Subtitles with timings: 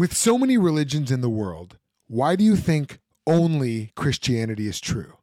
[0.00, 5.18] With so many religions in the world, why do you think only Christianity is true?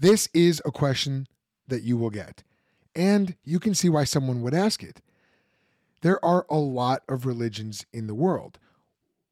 [0.00, 1.26] This is a question
[1.66, 2.44] that you will get,
[2.96, 5.02] and you can see why someone would ask it.
[6.00, 8.58] There are a lot of religions in the world.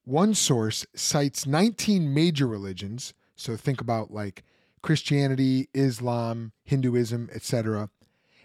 [0.05, 4.45] One source cites 19 major religions, so think about like
[4.83, 7.89] Christianity, Islam, Hinduism, etc.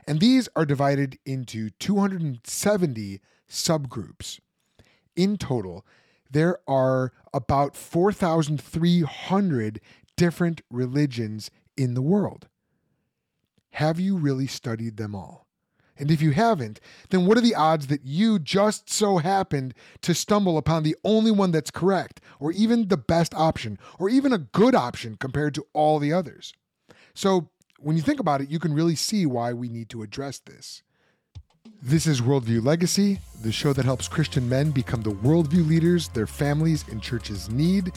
[0.07, 3.19] And these are divided into 270
[3.49, 4.39] subgroups.
[5.21, 5.85] In total,
[6.31, 9.79] there are about 4,300
[10.17, 12.47] different religions in the world.
[13.73, 15.45] Have you really studied them all?
[15.95, 16.79] And if you haven't,
[17.11, 21.29] then what are the odds that you just so happened to stumble upon the only
[21.29, 25.67] one that's correct, or even the best option, or even a good option compared to
[25.73, 26.51] all the others?
[27.13, 30.39] So, when you think about it, you can really see why we need to address
[30.39, 30.81] this.
[31.83, 36.27] This is Worldview Legacy, the show that helps Christian men become the worldview leaders their
[36.27, 37.91] families and churches need.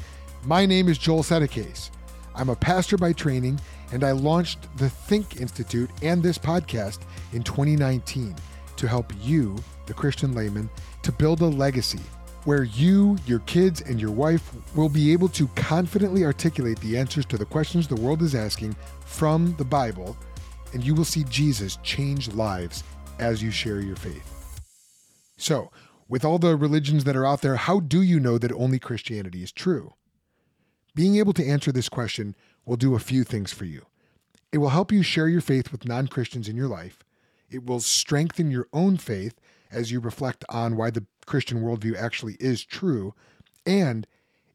[0.47, 1.91] My name is Joel Settecase.
[2.35, 3.61] I'm a pastor by training,
[3.93, 7.01] and I launched the Think Institute and this podcast
[7.35, 8.35] in 2019
[8.77, 9.55] to help you,
[9.85, 10.71] the Christian layman,
[11.03, 12.01] to build a legacy
[12.45, 17.27] where you, your kids, and your wife will be able to confidently articulate the answers
[17.27, 20.17] to the questions the world is asking from the Bible,
[20.73, 22.83] and you will see Jesus change lives
[23.19, 24.61] as you share your faith.
[25.37, 25.71] So,
[26.09, 29.43] with all the religions that are out there, how do you know that only Christianity
[29.43, 29.95] is true?
[30.95, 33.87] Being able to answer this question will do a few things for you.
[34.53, 36.99] It will help you share your faith with non Christians in your life.
[37.51, 39.41] It will strengthen your own faith
[39.73, 43.15] as you reflect on why the Christian worldview actually is true.
[43.67, 44.07] And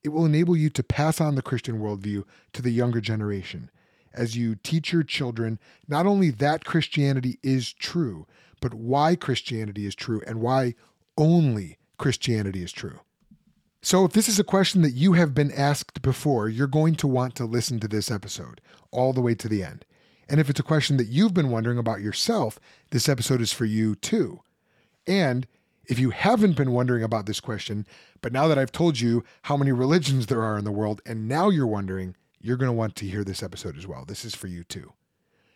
[0.03, 3.69] it will enable you to pass on the Christian worldview to the younger generation
[4.13, 8.25] as you teach your children not only that Christianity is true,
[8.59, 10.75] but why Christianity is true and why
[11.17, 12.99] only Christianity is true.
[13.81, 17.07] So, if this is a question that you have been asked before, you're going to
[17.07, 18.59] want to listen to this episode
[18.91, 19.85] all the way to the end.
[20.27, 22.59] And if it's a question that you've been wondering about yourself,
[22.91, 24.41] this episode is for you too.
[25.07, 25.47] And
[25.85, 27.87] if you haven't been wondering about this question,
[28.21, 31.27] but now that I've told you how many religions there are in the world, and
[31.27, 34.05] now you're wondering, you're going to want to hear this episode as well.
[34.05, 34.93] This is for you too.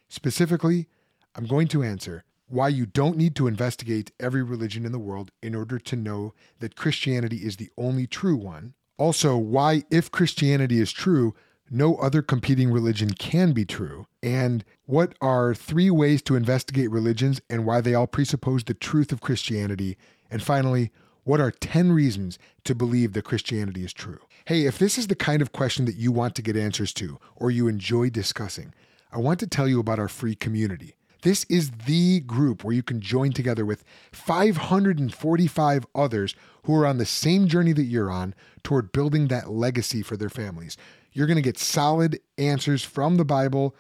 [0.09, 0.87] Specifically,
[1.35, 5.31] I'm going to answer why you don't need to investigate every religion in the world
[5.41, 8.73] in order to know that Christianity is the only true one.
[8.97, 11.33] Also, why, if Christianity is true,
[11.69, 14.05] no other competing religion can be true.
[14.21, 19.11] And what are three ways to investigate religions and why they all presuppose the truth
[19.11, 19.97] of Christianity.
[20.29, 20.91] And finally,
[21.23, 24.19] what are 10 reasons to believe that Christianity is true?
[24.45, 27.17] Hey, if this is the kind of question that you want to get answers to
[27.35, 28.73] or you enjoy discussing,
[29.11, 30.95] I want to tell you about our free community.
[31.23, 36.97] This is the group where you can join together with 545 others who are on
[36.97, 40.75] the same journey that you're on toward building that legacy for their families.
[41.13, 43.73] You're going to get solid answers from the Bible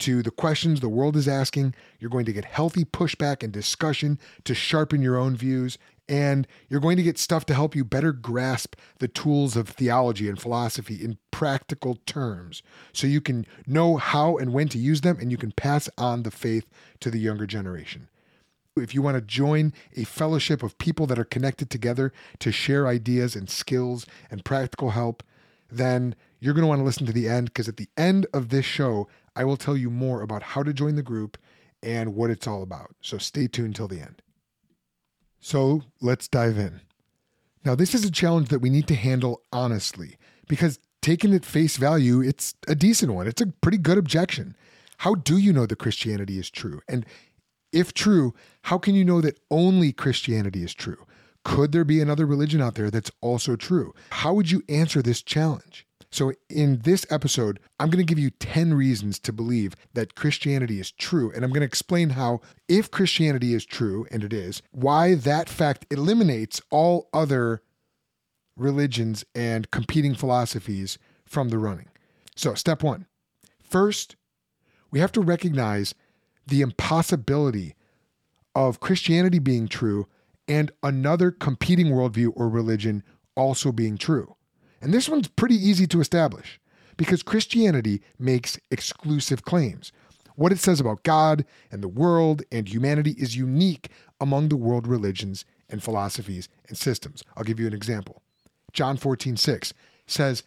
[0.00, 1.74] to the questions the world is asking.
[1.98, 5.78] You're going to get healthy pushback and discussion to sharpen your own views
[6.10, 10.28] and you're going to get stuff to help you better grasp the tools of theology
[10.28, 15.18] and philosophy in practical terms so you can know how and when to use them
[15.20, 18.08] and you can pass on the faith to the younger generation.
[18.76, 22.88] If you want to join a fellowship of people that are connected together to share
[22.88, 25.22] ideas and skills and practical help,
[25.70, 28.48] then you're going to want to listen to the end because at the end of
[28.48, 29.06] this show,
[29.36, 31.38] I will tell you more about how to join the group
[31.84, 32.96] and what it's all about.
[33.00, 34.22] So stay tuned till the end.
[35.40, 36.80] So let's dive in.
[37.64, 40.16] Now, this is a challenge that we need to handle honestly
[40.48, 43.26] because taken at face value, it's a decent one.
[43.26, 44.56] It's a pretty good objection.
[44.98, 46.80] How do you know that Christianity is true?
[46.88, 47.06] And
[47.72, 51.06] if true, how can you know that only Christianity is true?
[51.44, 53.94] Could there be another religion out there that's also true?
[54.10, 55.86] How would you answer this challenge?
[56.12, 60.80] So, in this episode, I'm going to give you 10 reasons to believe that Christianity
[60.80, 61.30] is true.
[61.32, 65.48] And I'm going to explain how, if Christianity is true, and it is, why that
[65.48, 67.62] fact eliminates all other
[68.56, 71.88] religions and competing philosophies from the running.
[72.34, 73.06] So, step one
[73.62, 74.16] first,
[74.90, 75.94] we have to recognize
[76.44, 77.76] the impossibility
[78.54, 80.08] of Christianity being true
[80.48, 83.04] and another competing worldview or religion
[83.36, 84.34] also being true.
[84.80, 86.60] And this one's pretty easy to establish
[86.96, 89.92] because Christianity makes exclusive claims.
[90.36, 93.90] What it says about God and the world and humanity is unique
[94.20, 97.22] among the world religions and philosophies and systems.
[97.36, 98.22] I'll give you an example.
[98.72, 99.74] John 14, 6
[100.06, 100.42] says,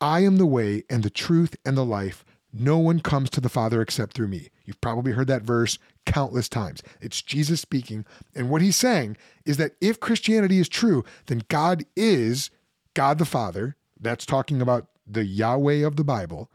[0.00, 2.24] I am the way and the truth and the life.
[2.52, 4.48] No one comes to the Father except through me.
[4.64, 6.82] You've probably heard that verse countless times.
[7.00, 8.04] It's Jesus speaking.
[8.34, 12.50] And what he's saying is that if Christianity is true, then God is
[12.98, 13.76] God the Father.
[14.00, 16.50] That's talking about the Yahweh of the Bible.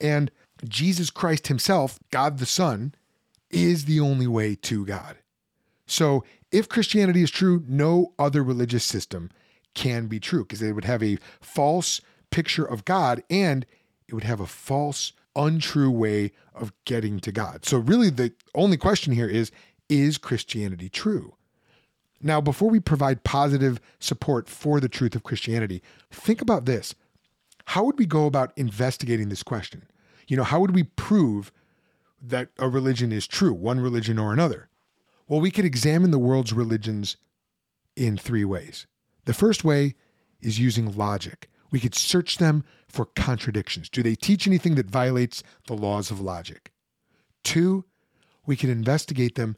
[0.00, 0.32] And
[0.68, 2.96] Jesus Christ himself, God the Son,
[3.48, 5.18] is the only way to God.
[5.86, 9.30] So if Christianity is true, no other religious system
[9.74, 12.00] can be true because they would have a false
[12.30, 13.64] picture of God and
[14.08, 17.64] it would have a false, untrue way of getting to God.
[17.64, 19.52] So, really, the only question here is
[19.88, 21.34] is Christianity true?
[22.22, 26.94] Now, before we provide positive support for the truth of Christianity, think about this.
[27.66, 29.84] How would we go about investigating this question?
[30.26, 31.52] You know, how would we prove
[32.22, 34.68] that a religion is true, one religion or another?
[35.28, 37.16] Well, we could examine the world's religions
[37.96, 38.86] in three ways.
[39.24, 39.94] The first way
[40.40, 41.48] is using logic.
[41.70, 43.88] We could search them for contradictions.
[43.88, 46.72] Do they teach anything that violates the laws of logic?
[47.42, 47.84] Two,
[48.46, 49.56] we can investigate them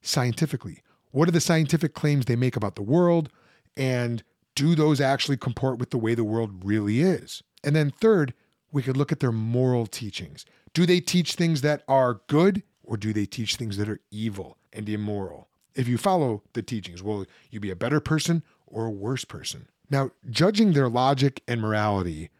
[0.00, 0.78] scientifically.
[1.12, 3.28] What are the scientific claims they make about the world?
[3.76, 4.22] And
[4.54, 7.42] do those actually comport with the way the world really is?
[7.62, 8.34] And then third,
[8.72, 10.44] we could look at their moral teachings.
[10.74, 14.56] Do they teach things that are good or do they teach things that are evil
[14.72, 15.48] and immoral?
[15.74, 19.68] If you follow the teachings, will you be a better person or a worse person?
[19.90, 22.30] Now, judging their logic and morality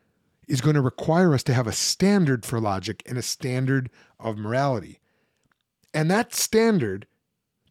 [0.48, 4.38] is going to require us to have a standard for logic and a standard of
[4.38, 5.00] morality.
[5.94, 7.06] And that standard,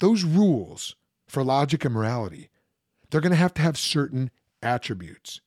[0.02, 0.96] those rules
[1.28, 2.50] for logic and morality,
[3.10, 4.32] they're going to have to have certain
[4.62, 5.42] attributes.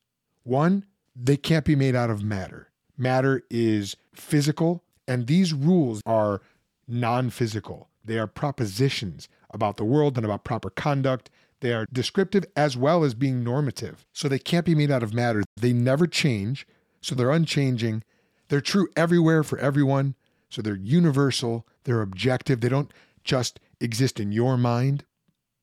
[0.45, 2.71] One, they can't be made out of matter.
[2.97, 6.41] Matter is physical, and these rules are
[6.87, 7.89] non physical.
[8.05, 11.31] They are propositions about the world and about proper conduct.
[11.61, 14.07] They are descriptive as well as being normative.
[14.13, 15.43] So they can't be made out of matter.
[15.57, 16.67] They never change.
[17.01, 18.05] So they're unchanging.
[18.49, 20.15] They're true everywhere for everyone.
[20.49, 21.67] So they're universal.
[21.85, 22.61] They're objective.
[22.61, 22.93] They don't
[23.25, 25.05] just exist in your mind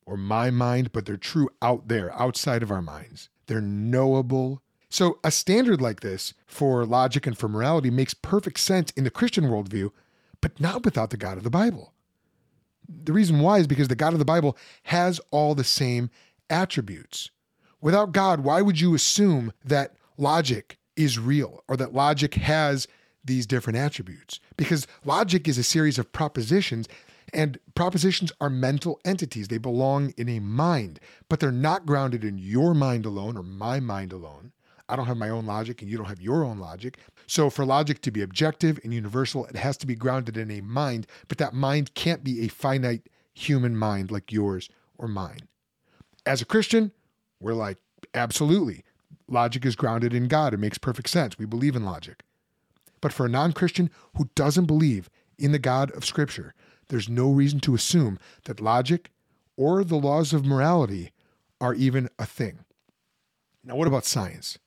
[0.05, 3.29] or my mind, but they're true out there, outside of our minds.
[3.47, 4.61] They're knowable.
[4.89, 9.11] So a standard like this for logic and for morality makes perfect sense in the
[9.11, 9.91] Christian worldview,
[10.41, 11.93] but not without the God of the Bible
[13.03, 16.09] the reason why is because the God of the Bible has all the same
[16.49, 17.31] attributes.
[17.79, 22.87] Without God, why would you assume that logic is real or that logic has
[23.23, 24.39] these different attributes?
[24.57, 26.87] Because logic is a series of propositions,
[27.33, 29.47] and propositions are mental entities.
[29.47, 30.99] They belong in a mind,
[31.29, 34.51] but they're not grounded in your mind alone or my mind alone.
[34.89, 36.97] I don't have my own logic and you don't have your own logic.
[37.25, 40.59] So, for logic to be objective and universal, it has to be grounded in a
[40.59, 45.47] mind, but that mind can't be a finite human mind like yours or mine.
[46.25, 46.91] As a Christian,
[47.39, 47.77] we're like,
[48.13, 48.83] absolutely.
[49.29, 50.53] Logic is grounded in God.
[50.53, 51.39] It makes perfect sense.
[51.39, 52.23] We believe in logic.
[52.99, 56.53] But for a non Christian who doesn't believe in the God of Scripture,
[56.91, 59.11] there's no reason to assume that logic
[59.57, 61.11] or the laws of morality
[61.59, 62.59] are even a thing.
[63.63, 64.59] Now, what about science?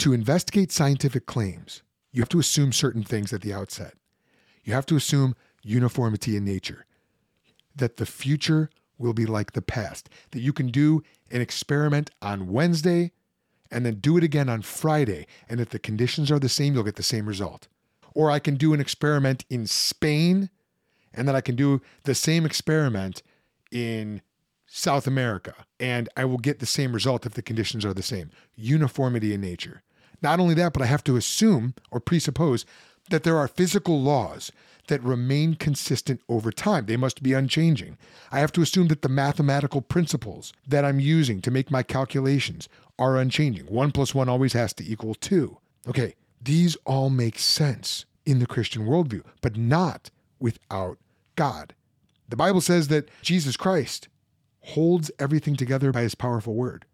[0.00, 1.82] To investigate scientific claims,
[2.12, 3.94] you have to assume certain things at the outset.
[4.64, 6.86] You have to assume uniformity in nature,
[7.74, 12.48] that the future will be like the past, that you can do an experiment on
[12.52, 13.12] Wednesday
[13.70, 15.26] and then do it again on Friday.
[15.48, 17.68] And if the conditions are the same, you'll get the same result.
[18.14, 20.50] Or I can do an experiment in Spain
[21.12, 23.22] and that I can do the same experiment
[23.70, 24.22] in
[24.66, 28.30] South America and I will get the same result if the conditions are the same.
[28.54, 29.82] Uniformity in nature.
[30.22, 32.64] Not only that, but I have to assume or presuppose
[33.08, 34.52] that there are physical laws
[34.86, 36.86] that remain consistent over time.
[36.86, 37.96] They must be unchanging.
[38.30, 42.68] I have to assume that the mathematical principles that I'm using to make my calculations
[42.98, 43.66] are unchanging.
[43.66, 45.58] One plus one always has to equal two.
[45.88, 50.98] Okay, these all make sense in the Christian worldview, but not without
[51.36, 51.74] God.
[52.28, 54.08] The Bible says that Jesus Christ
[54.60, 56.84] holds everything together by his powerful word.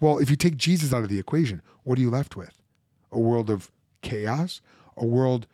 [0.00, 2.62] Well, if you take Jesus out of the equation, what are you left with?
[3.10, 3.70] A world of
[4.02, 4.60] chaos?
[4.96, 5.46] A world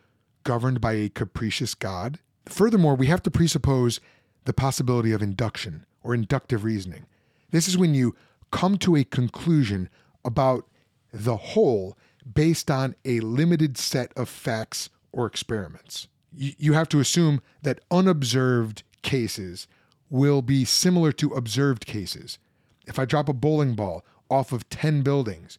[0.43, 2.19] governed by a capricious God?
[2.45, 3.99] Furthermore, we have to presuppose
[4.45, 7.05] the possibility of induction or inductive reasoning.
[7.51, 8.15] This is when you
[8.51, 9.89] come to a conclusion
[10.23, 10.67] about
[11.11, 11.97] the whole
[12.31, 16.07] based on a limited set of facts or experiments.
[16.37, 19.67] You have to assume that unobserved cases
[20.09, 22.37] will be similar to observed cases.
[22.85, 25.57] If I drop a bowling ball off of 10 buildings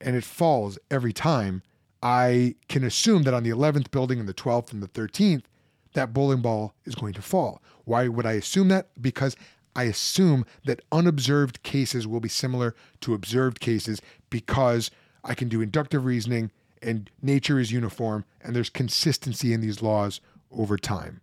[0.00, 1.62] and it falls every time,
[2.02, 5.44] I can assume that on the 11th building and the 12th and the 13th,
[5.92, 7.62] that bowling ball is going to fall.
[7.84, 8.88] Why would I assume that?
[9.00, 9.36] Because
[9.74, 14.90] I assume that unobserved cases will be similar to observed cases because
[15.24, 16.50] I can do inductive reasoning
[16.82, 20.20] and nature is uniform and there's consistency in these laws
[20.50, 21.20] over time.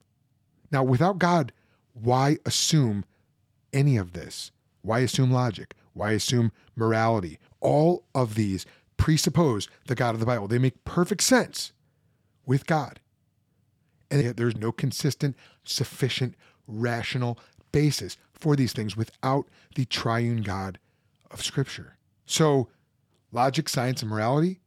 [0.71, 1.51] Now, without God,
[1.93, 3.05] why assume
[3.73, 4.51] any of this?
[4.81, 5.75] Why assume logic?
[5.93, 7.39] Why assume morality?
[7.59, 8.65] All of these
[8.97, 10.47] presuppose the God of the Bible.
[10.47, 11.71] They make perfect sense
[12.45, 12.99] with God.
[14.09, 16.35] And yet there's no consistent, sufficient,
[16.67, 17.39] rational
[17.71, 20.79] basis for these things without the triune God
[21.31, 21.97] of Scripture.
[22.25, 22.69] So,
[23.31, 24.59] logic, science, and morality,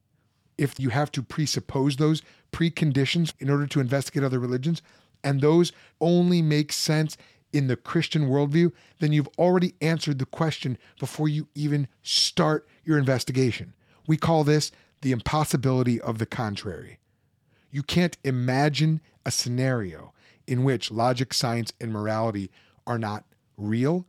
[0.60, 4.82] if you have to presuppose those preconditions in order to investigate other religions,
[5.24, 7.16] and those only make sense
[7.50, 12.98] in the Christian worldview, then you've already answered the question before you even start your
[12.98, 13.72] investigation.
[14.06, 16.98] We call this the impossibility of the contrary.
[17.70, 20.12] You can't imagine a scenario
[20.46, 22.50] in which logic, science, and morality
[22.86, 23.24] are not
[23.56, 24.06] real.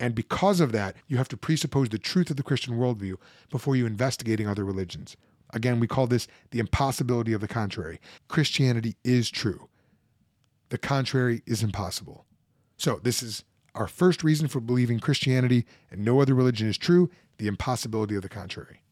[0.00, 3.16] And because of that, you have to presuppose the truth of the Christian worldview
[3.50, 5.18] before you investigating other religions.
[5.52, 8.00] Again, we call this the impossibility of the contrary.
[8.28, 9.68] Christianity is true.
[10.70, 12.24] The contrary is impossible.
[12.76, 13.44] So, this is
[13.74, 18.22] our first reason for believing Christianity and no other religion is true the impossibility of
[18.22, 18.82] the contrary.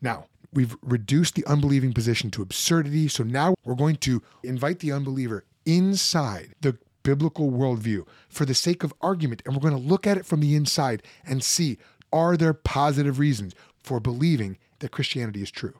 [0.00, 3.08] Now, we've reduced the unbelieving position to absurdity.
[3.08, 8.82] So now we're going to invite the unbeliever inside the biblical worldview for the sake
[8.82, 9.42] of argument.
[9.44, 11.78] And we're going to look at it from the inside and see
[12.12, 15.74] are there positive reasons for believing that Christianity is true?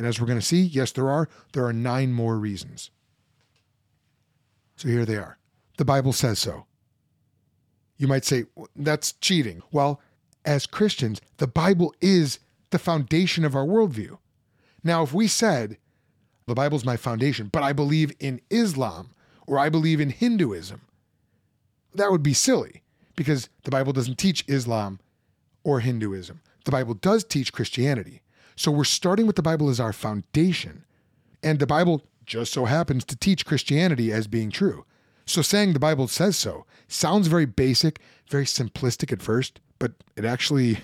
[0.00, 1.28] And as we're going to see, yes, there are.
[1.52, 2.88] There are nine more reasons.
[4.76, 5.36] So here they are.
[5.76, 6.64] The Bible says so.
[7.98, 9.62] You might say, that's cheating.
[9.70, 10.00] Well,
[10.46, 12.38] as Christians, the Bible is
[12.70, 14.16] the foundation of our worldview.
[14.82, 15.76] Now, if we said,
[16.46, 19.10] the Bible's my foundation, but I believe in Islam
[19.46, 20.80] or I believe in Hinduism,
[21.94, 22.84] that would be silly
[23.16, 24.98] because the Bible doesn't teach Islam
[25.62, 26.40] or Hinduism.
[26.64, 28.22] The Bible does teach Christianity.
[28.60, 30.84] So we're starting with the Bible as our foundation.
[31.42, 34.84] And the Bible just so happens to teach Christianity as being true.
[35.24, 40.26] So saying the Bible says so sounds very basic, very simplistic at first, but it
[40.26, 40.80] actually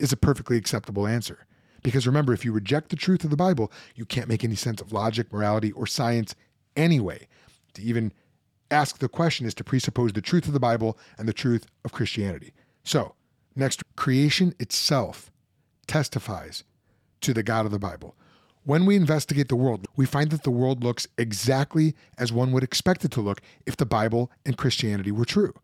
[0.00, 1.46] is a perfectly acceptable answer.
[1.84, 4.80] Because remember, if you reject the truth of the Bible, you can't make any sense
[4.80, 6.34] of logic, morality, or science
[6.74, 7.28] anyway.
[7.74, 8.12] To even
[8.72, 11.92] ask the question is to presuppose the truth of the Bible and the truth of
[11.92, 12.52] Christianity.
[12.82, 13.14] So,
[13.54, 15.30] next, creation itself
[15.86, 16.64] testifies
[17.20, 18.14] to the God of the Bible.
[18.64, 22.64] When we investigate the world, we find that the world looks exactly as one would
[22.64, 25.54] expect it to look if the Bible and Christianity were true.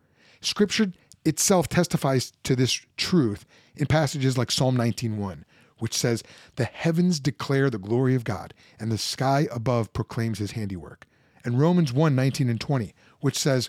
[0.40, 0.92] Scripture
[1.24, 3.44] itself testifies to this truth
[3.76, 5.44] in passages like Psalm 19:1,
[5.78, 6.22] which says,
[6.56, 11.06] "The heavens declare the glory of God, and the sky above proclaims his handiwork."
[11.44, 13.68] And Romans 1:19 and 20, which says,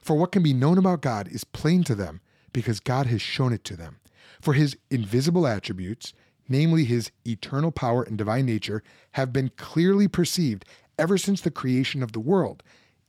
[0.00, 2.20] "For what can be known about God is plain to them,
[2.56, 3.98] because God has shown it to them.
[4.40, 6.14] For his invisible attributes,
[6.48, 10.64] namely his eternal power and divine nature, have been clearly perceived
[10.98, 12.62] ever since the creation of the world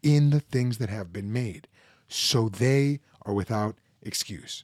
[0.04, 1.68] in the things that have been made.
[2.08, 4.64] So they are without excuse.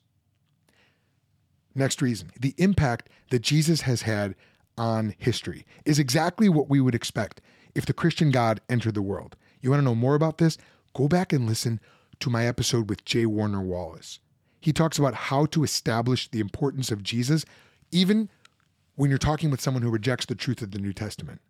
[1.75, 4.35] Next reason the impact that Jesus has had
[4.77, 7.41] on history is exactly what we would expect
[7.75, 9.35] if the Christian God entered the world.
[9.61, 10.57] You want to know more about this?
[10.93, 11.79] Go back and listen
[12.19, 13.25] to my episode with J.
[13.25, 14.19] Warner Wallace.
[14.59, 17.43] He talks about how to establish the importance of Jesus,
[17.91, 18.29] even
[18.95, 21.41] when you're talking with someone who rejects the truth of the New Testament.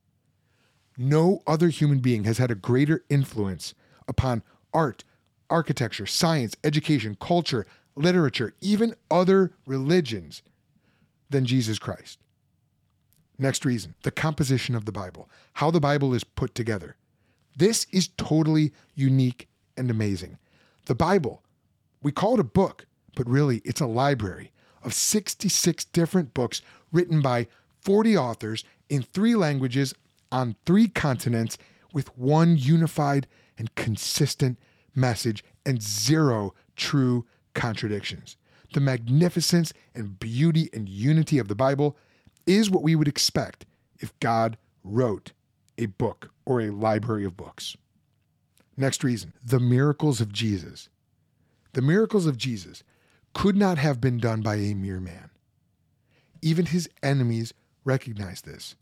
[0.97, 3.73] No other human being has had a greater influence
[4.07, 5.03] upon art,
[5.49, 10.41] architecture, science, education, culture, literature, even other religions
[11.29, 12.19] than Jesus Christ.
[13.37, 16.95] Next reason the composition of the Bible, how the Bible is put together.
[17.55, 19.47] This is totally unique
[19.77, 20.37] and amazing.
[20.85, 21.43] The Bible,
[22.01, 22.85] we call it a book,
[23.15, 24.51] but really it's a library
[24.83, 26.61] of 66 different books
[26.91, 27.47] written by
[27.81, 29.93] 40 authors in three languages
[30.31, 31.57] on three continents
[31.93, 34.57] with one unified and consistent
[34.95, 38.37] message and zero true contradictions.
[38.73, 41.95] The magnificence and beauty and unity of the Bible
[42.45, 43.65] is what we would expect
[43.99, 45.31] if God wrote
[45.77, 47.77] a book or a library of books.
[48.75, 50.89] Next reason the miracles of Jesus.
[51.73, 52.83] The miracles of Jesus
[53.33, 55.29] could not have been done by a mere man.
[56.41, 58.75] Even his enemies recognized this.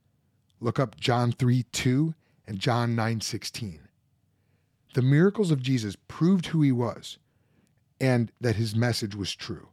[0.60, 2.14] Look up John 3 2
[2.48, 3.80] and John 9 16.
[4.94, 7.18] The miracles of Jesus proved who he was
[8.00, 9.70] and that his message was true.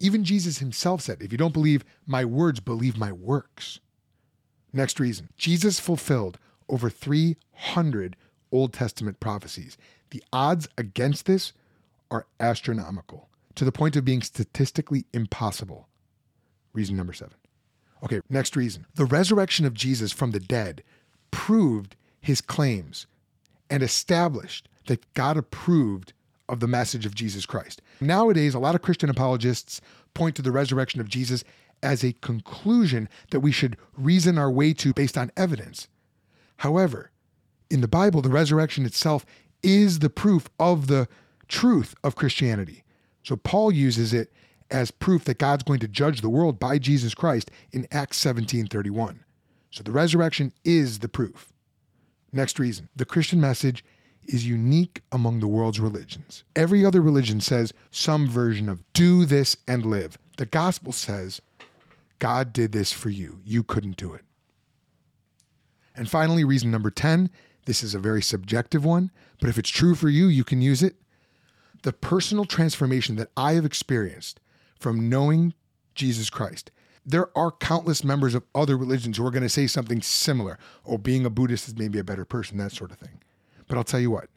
[0.00, 3.80] Even Jesus himself said, If you don't believe my words, believe my works.
[4.72, 8.16] Next reason Jesus fulfilled over 300
[8.50, 9.76] Old Testament prophecies.
[10.10, 11.52] The odds against this
[12.10, 13.27] are astronomical
[13.58, 15.88] to the point of being statistically impossible.
[16.72, 17.34] Reason number seven.
[18.04, 18.86] Okay, next reason.
[18.94, 20.84] The resurrection of Jesus from the dead
[21.32, 23.08] proved his claims
[23.68, 26.12] and established that God approved
[26.48, 27.82] of the message of Jesus Christ.
[28.00, 29.80] Nowadays, a lot of Christian apologists
[30.14, 31.42] point to the resurrection of Jesus
[31.82, 35.88] as a conclusion that we should reason our way to based on evidence.
[36.58, 37.10] However,
[37.70, 39.26] in the Bible, the resurrection itself
[39.64, 41.08] is the proof of the
[41.48, 42.84] truth of Christianity.
[43.28, 44.32] So Paul uses it
[44.70, 49.18] as proof that God's going to judge the world by Jesus Christ in Acts 17:31.
[49.70, 51.52] So the resurrection is the proof.
[52.32, 53.84] Next reason, the Christian message
[54.24, 56.42] is unique among the world's religions.
[56.56, 60.16] Every other religion says some version of do this and live.
[60.38, 61.42] The gospel says
[62.20, 63.42] God did this for you.
[63.44, 64.24] You couldn't do it.
[65.94, 67.28] And finally, reason number 10
[67.66, 70.82] this is a very subjective one, but if it's true for you, you can use
[70.82, 70.96] it.
[71.82, 74.40] The personal transformation that I have experienced
[74.78, 75.54] from knowing
[75.94, 76.70] Jesus Christ.
[77.04, 80.58] There are countless members of other religions who are going to say something similar.
[80.84, 83.20] Oh, being a Buddhist is maybe a better person, that sort of thing.
[83.66, 84.28] But I'll tell you what,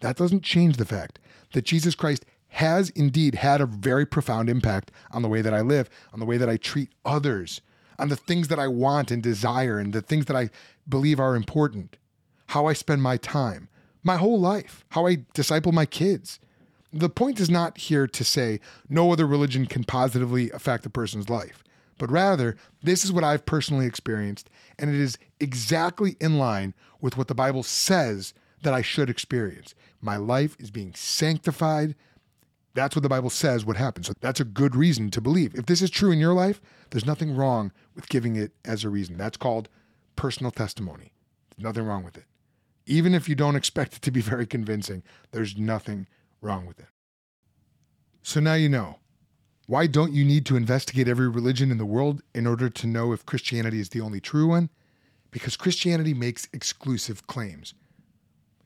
[0.00, 1.18] that doesn't change the fact
[1.52, 5.60] that Jesus Christ has indeed had a very profound impact on the way that I
[5.60, 7.60] live, on the way that I treat others,
[7.98, 10.50] on the things that I want and desire, and the things that I
[10.88, 11.96] believe are important,
[12.48, 13.68] how I spend my time,
[14.04, 16.38] my whole life, how I disciple my kids.
[16.96, 21.28] The point is not here to say no other religion can positively affect a person's
[21.28, 21.64] life,
[21.98, 24.48] but rather, this is what I've personally experienced,
[24.78, 28.32] and it is exactly in line with what the Bible says
[28.62, 29.74] that I should experience.
[30.00, 31.96] My life is being sanctified.
[32.74, 34.04] That's what the Bible says would happen.
[34.04, 35.52] So that's a good reason to believe.
[35.56, 36.60] If this is true in your life,
[36.90, 39.16] there's nothing wrong with giving it as a reason.
[39.16, 39.68] That's called
[40.14, 41.12] personal testimony.
[41.50, 42.26] There's nothing wrong with it.
[42.86, 46.06] Even if you don't expect it to be very convincing, there's nothing
[46.44, 46.86] wrong with it.
[48.22, 48.98] So now you know.
[49.66, 53.12] Why don't you need to investigate every religion in the world in order to know
[53.12, 54.68] if Christianity is the only true one?
[55.30, 57.72] Because Christianity makes exclusive claims.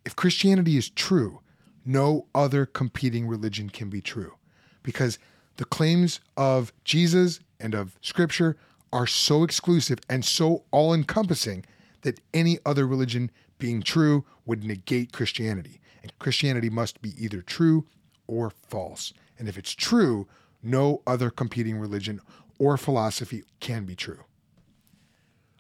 [0.05, 1.41] If Christianity is true,
[1.85, 4.35] no other competing religion can be true
[4.83, 5.19] because
[5.57, 8.57] the claims of Jesus and of Scripture
[8.93, 11.65] are so exclusive and so all encompassing
[12.03, 15.81] that any other religion being true would negate Christianity.
[16.19, 17.87] Christianity must be either true
[18.27, 19.13] or false.
[19.39, 20.27] And if it's true,
[20.63, 22.21] no other competing religion
[22.59, 24.25] or philosophy can be true.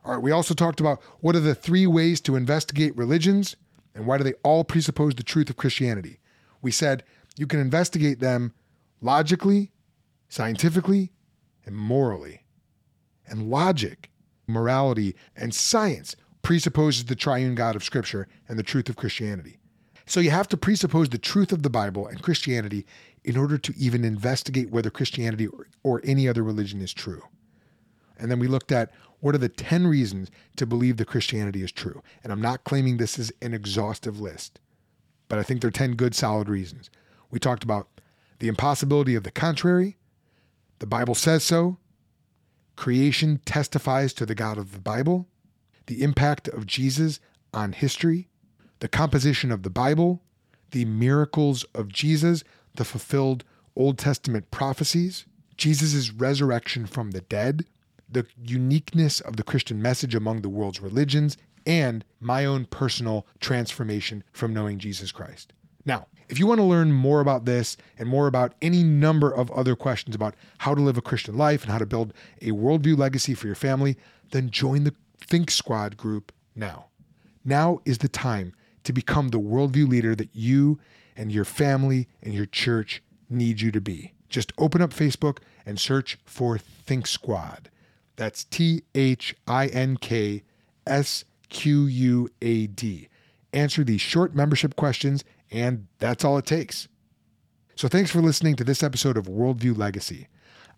[0.04, 3.56] All right, we also talked about what are the three ways to investigate religions
[3.94, 6.18] and why do they all presuppose the truth of Christianity.
[6.62, 7.04] We said
[7.37, 8.52] you can investigate them
[9.00, 9.72] logically,
[10.28, 11.12] scientifically,
[11.64, 12.44] and morally.
[13.26, 14.11] And logic,
[14.46, 19.58] morality, and science presupposes the triune God of Scripture and the truth of Christianity.
[20.08, 22.86] So you have to presuppose the truth of the Bible and Christianity
[23.24, 27.22] in order to even investigate whether Christianity or, or, any other religion is true.
[28.18, 28.90] And then we looked at
[29.20, 32.02] what are the 10 reasons to believe that Christianity is true.
[32.24, 34.60] And I'm not claiming this is an exhaustive list,
[35.28, 36.88] but I think there are 10 good, solid reasons.
[37.30, 37.88] We talked about
[38.38, 39.98] the impossibility of the contrary,
[40.78, 41.76] the Bible says so,
[42.76, 45.28] creation testifies to the God of the Bible,
[45.86, 47.20] the impact of Jesus
[47.52, 48.28] on history,
[48.80, 50.22] the composition of the Bible,
[50.70, 53.44] the miracles of Jesus, the fulfilled
[53.76, 57.64] Old Testament prophecies, Jesus' resurrection from the dead,
[58.10, 61.36] the uniqueness of the Christian message among the world's religions,
[61.66, 65.52] and my own personal transformation from knowing Jesus Christ.
[65.84, 69.50] Now, if you want to learn more about this and more about any number of
[69.50, 72.12] other questions about how to live a Christian life and how to build
[72.42, 73.96] a worldview legacy for your family,
[74.30, 76.86] then join the Think Squad group now.
[77.44, 78.52] Now is the time
[78.88, 80.81] to become the worldview leader that you
[81.14, 84.14] and your family and your church need you to be.
[84.31, 87.68] Just open up Facebook and search for Think Squad.
[88.16, 90.42] That's T H I N K
[90.87, 93.09] S Q U A D.
[93.53, 96.88] Answer these short membership questions, and that's all it takes.
[97.77, 100.29] So, thanks for listening to this episode of Worldview Legacy.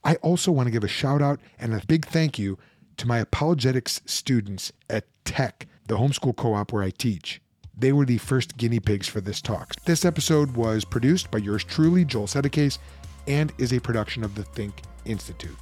[0.02, 2.58] I also want to give a shout out and a big thank you
[2.96, 7.40] to my apologetics students at Tech, the homeschool co op where I teach.
[7.80, 9.74] They were the first guinea pigs for this talk.
[9.86, 12.78] This episode was produced by yours truly, Joel Settecase,
[13.26, 15.56] and is a production of the Think Institute.